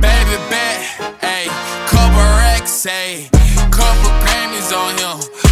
[0.00, 0.80] Baby bet,
[1.20, 1.48] ayy,
[1.86, 3.28] couple racks, ayy,
[3.70, 5.45] couple Grammys on him.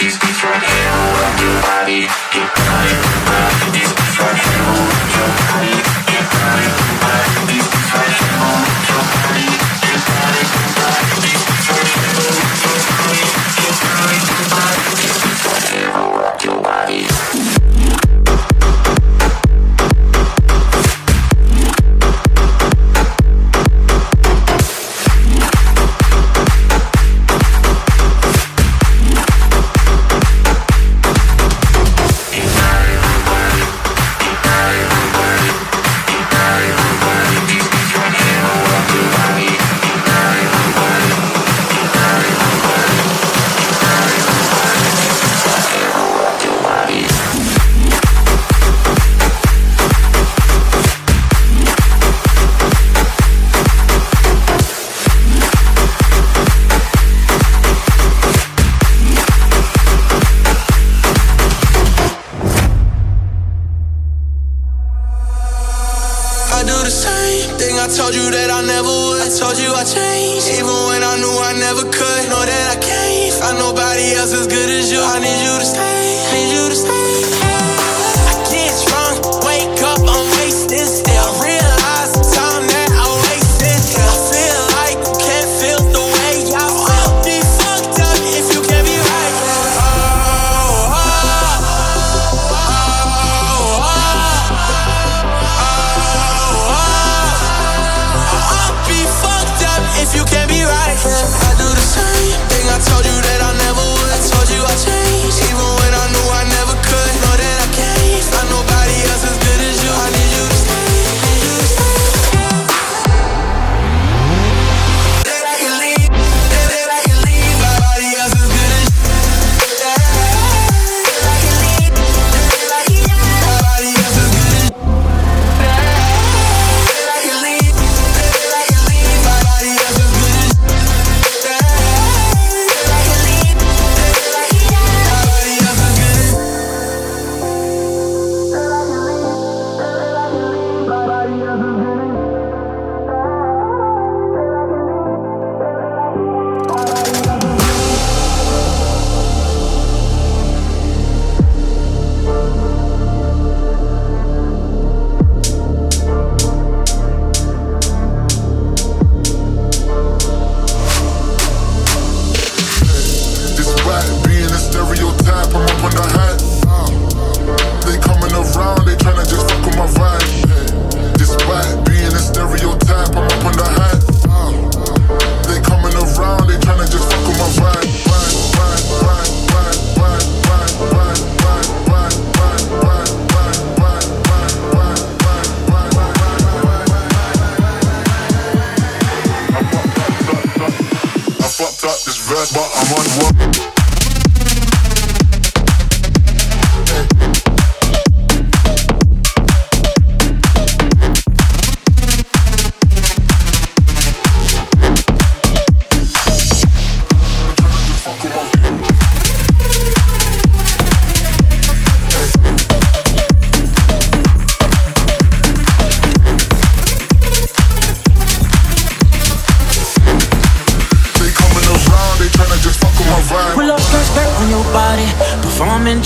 [0.00, 0.90] These beats right here,
[1.38, 3.70] your body, your body, your body.
[3.70, 4.64] These beats right here,
[5.12, 5.79] your body.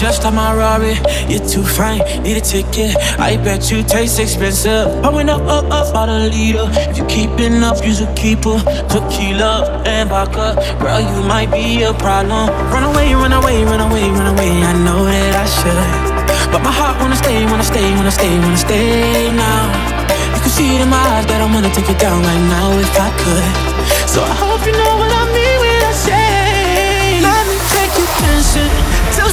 [0.05, 1.01] Just on my Rari.
[1.33, 2.95] You're too fine, need a ticket.
[3.19, 4.85] I bet you taste expensive.
[5.03, 6.67] Pouring up, up, up, about a leader.
[6.91, 8.57] If you keeping up, you's a keeper.
[8.93, 12.53] Tequila and vodka, girl, you might be a problem.
[12.69, 14.51] Run away, run away, run away, run away.
[14.71, 18.61] I know that I should, but my heart wanna stay, wanna stay, wanna stay, wanna
[18.61, 19.63] stay now.
[20.35, 22.77] You can see it in my eyes that I wanna take it down right now
[22.77, 23.53] if I could.
[24.13, 28.05] So I hope you know what I mean when I say, let me take you
[28.21, 28.94] dancing.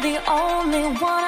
[0.00, 1.21] Just letting go, your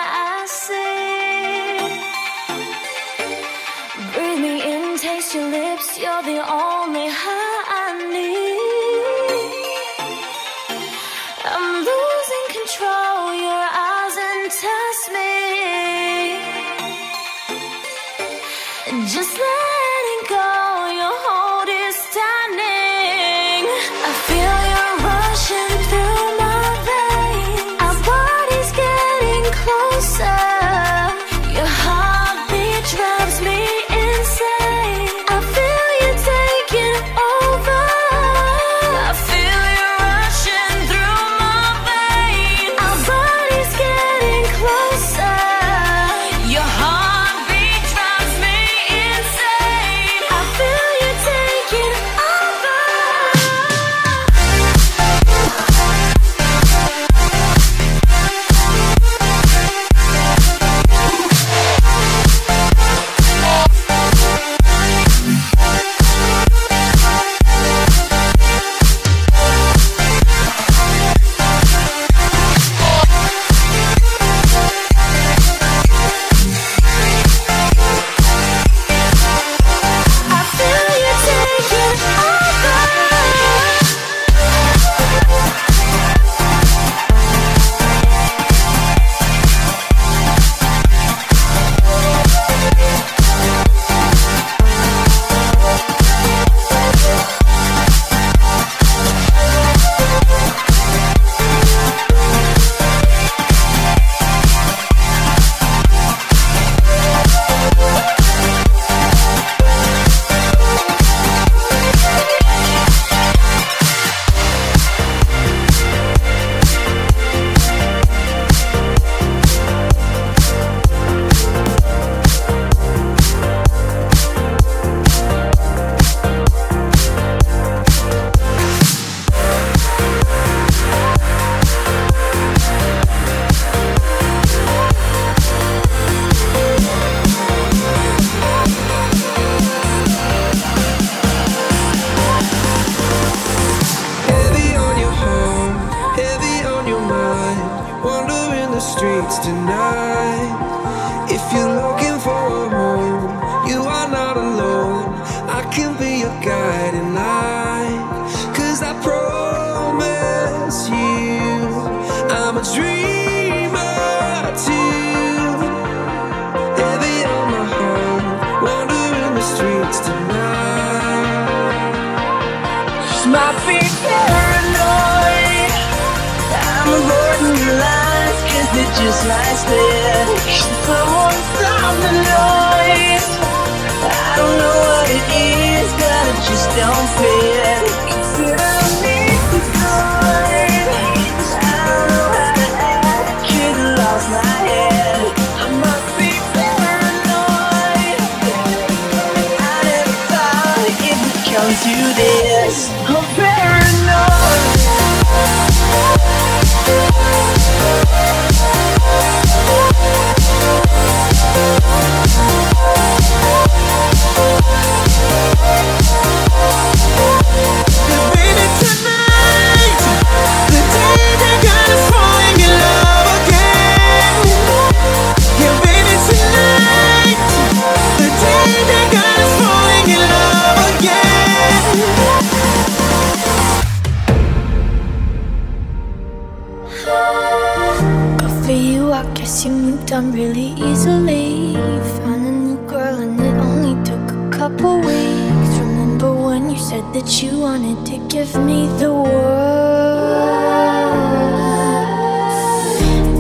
[240.25, 241.75] I'm really easily
[242.17, 245.73] Found a new girl and it only took a couple weeks.
[245.85, 249.35] Remember when you said that you wanted to give me the world?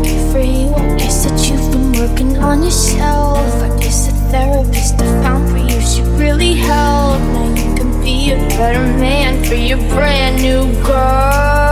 [0.05, 3.49] Good for you, I guess that you've been working on yourself.
[3.63, 7.19] I guess the therapist I found for you, should really help.
[7.33, 11.64] Now you can be a better man for your brand new girl.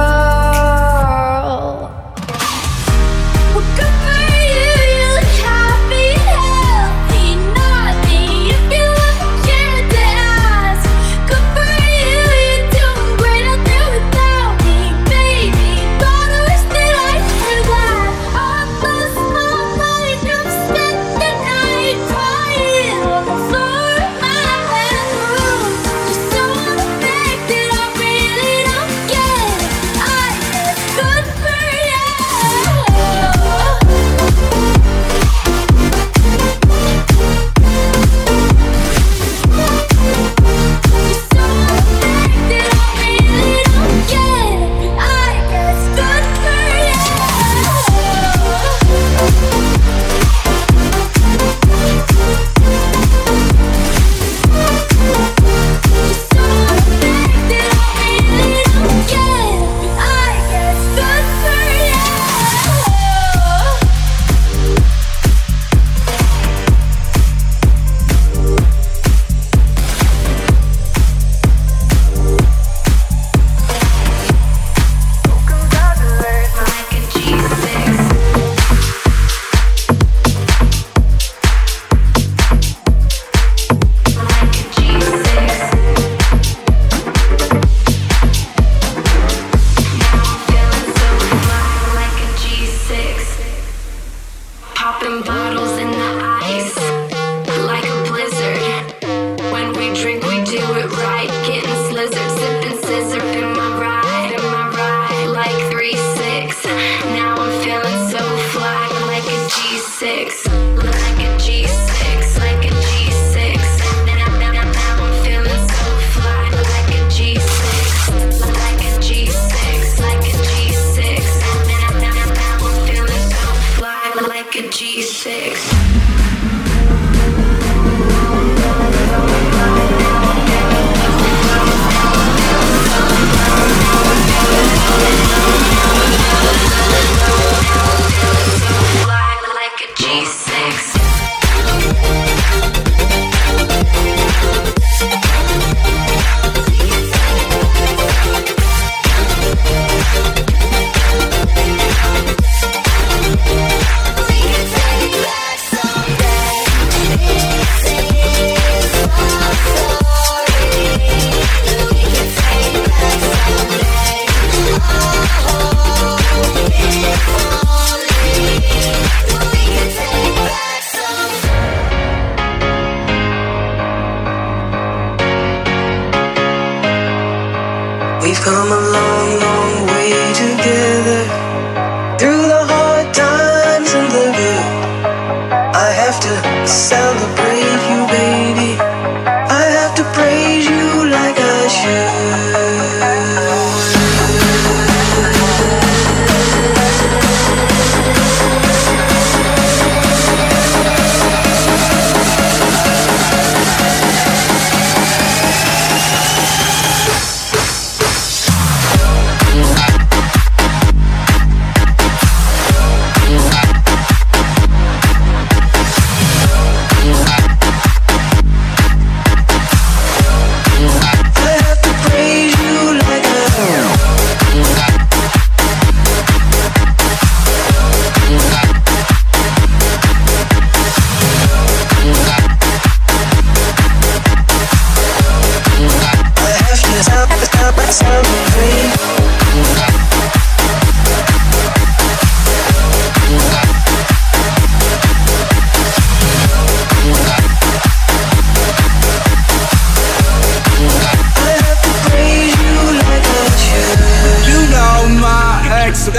[140.13, 140.42] Peace.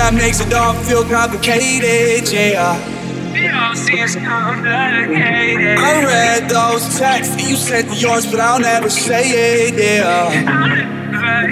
[0.03, 2.75] That makes it all feel complicated, yeah.
[3.31, 5.79] It all seems complicated.
[5.79, 10.27] I read those texts that you sent to yours, but I'll never say it, yeah.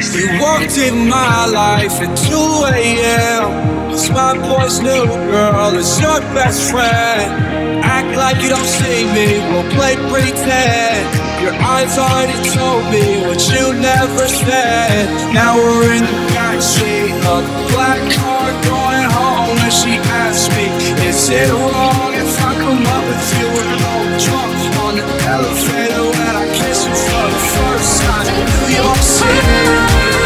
[0.04, 3.96] You walked in my life at 2 a.m.
[3.96, 7.32] It's my boy's new girl, it's your best friend.
[7.88, 11.08] Act like you don't see me, we'll play pretend.
[11.40, 15.08] Your eyes already told me what you never said.
[15.34, 16.06] Now we're in
[16.62, 20.70] of the black car going home, and she asked me,
[21.08, 26.04] Is it wrong if I come up with you and no drunk on the elevator
[26.04, 30.21] when I kiss you for the first time in New York City?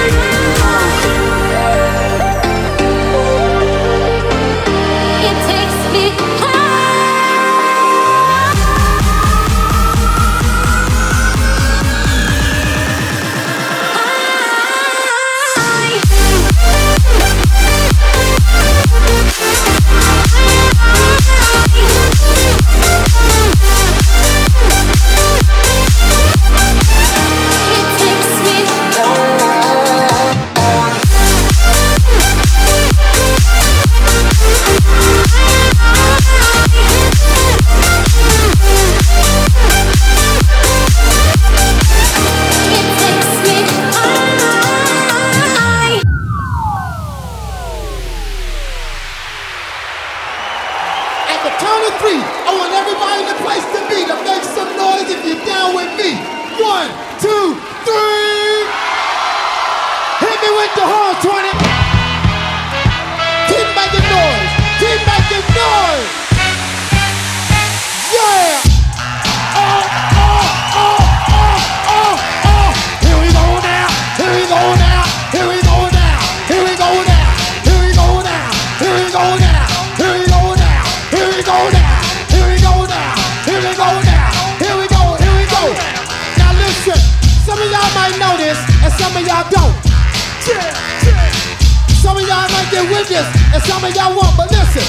[93.07, 94.35] This, and some of y'all won't.
[94.37, 94.85] But listen,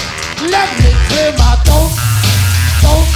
[0.51, 1.93] let me clear my throat.
[2.81, 3.16] Throat.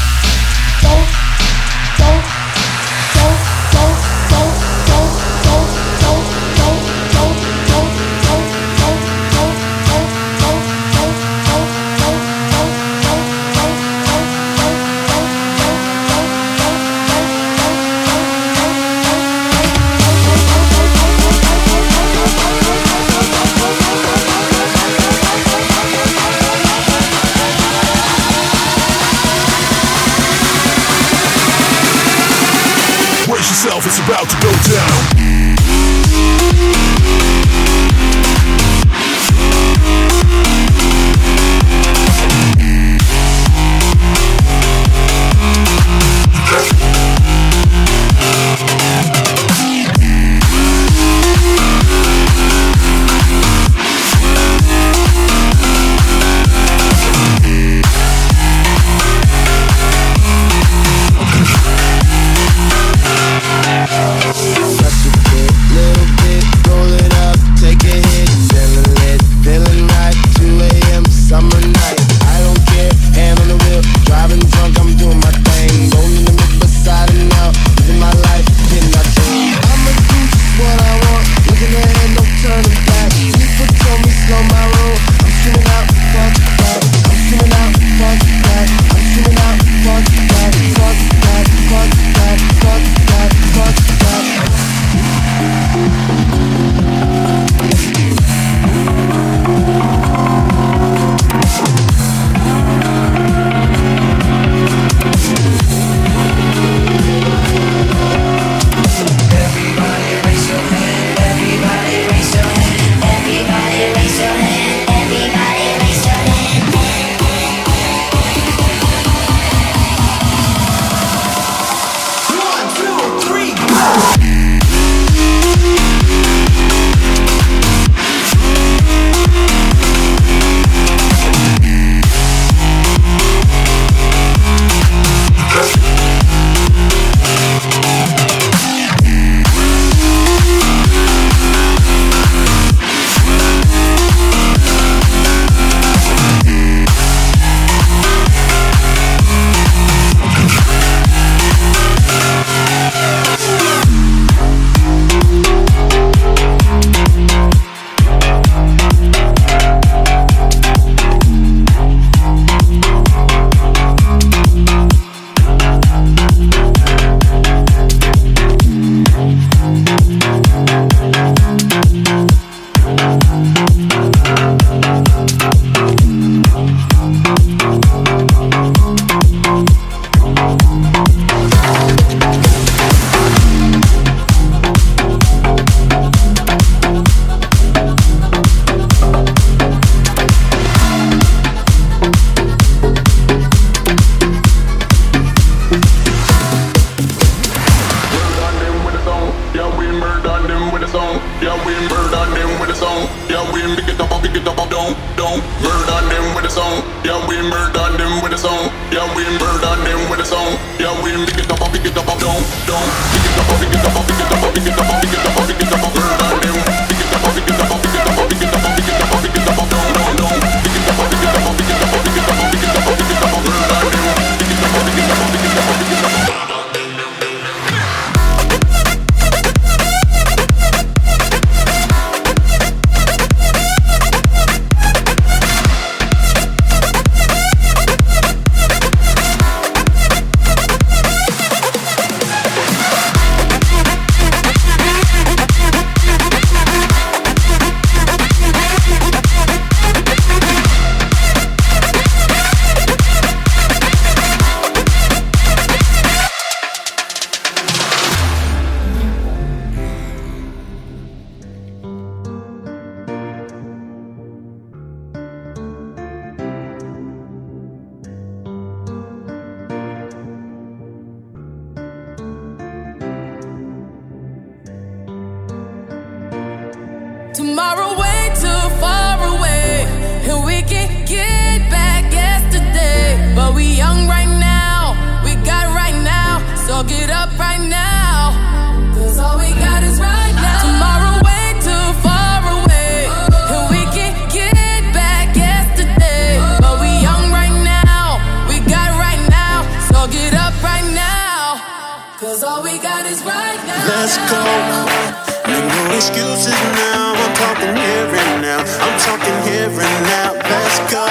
[306.21, 307.15] excuses now.
[307.17, 308.61] I'm talking here and now.
[308.61, 310.33] I'm talking here and now.
[310.37, 311.07] Let's go.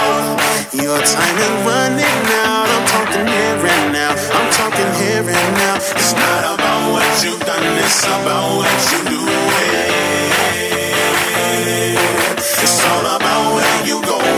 [0.78, 2.69] Your time is running out.
[2.69, 4.13] I'm talking here and now.
[4.38, 5.76] I'm talking here and now.
[5.98, 7.63] It's not about what you've done.
[7.82, 9.19] It's about what you do.
[12.62, 14.29] It's all about where you go.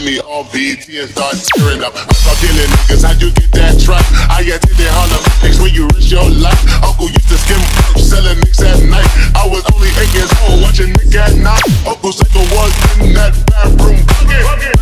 [0.00, 1.94] see me on BET and start tearing up.
[1.94, 4.04] I start killing niggas, how'd you get that truck?
[4.28, 6.60] I attended Harlem Nights when you risk your life.
[6.82, 9.08] Uncle used to skim work, selling nicks at night.
[9.36, 11.64] I was only eight years old, watching Nick at Nite.
[11.86, 14.75] Uncle Psycho was in that bathroom bucket.